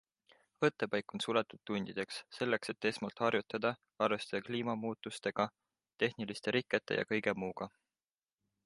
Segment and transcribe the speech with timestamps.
[0.63, 3.73] Võttepaik on suletud tundideks, selleks et esmalt harjutada,
[4.07, 5.47] arvestada kliimamuutustega,
[6.05, 7.71] tehniliste rikete ja kõige muuga.